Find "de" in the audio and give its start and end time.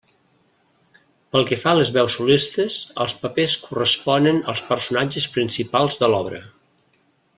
6.03-6.11